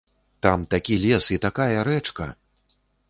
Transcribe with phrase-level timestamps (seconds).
[0.45, 2.29] Там такі лес і такая рэчка!